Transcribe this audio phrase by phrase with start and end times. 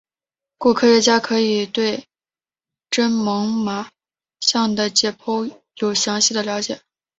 [0.57, 2.07] 故科学家可以对
[2.89, 3.91] 真猛玛
[4.39, 6.81] 象的解剖有详细的了解。